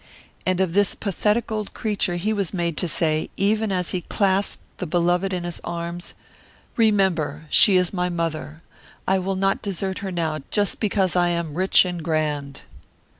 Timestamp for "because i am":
10.79-11.53